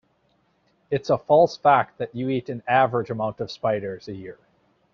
[0.89, 4.39] It's a false fact that you eat an average amount of spiders a year.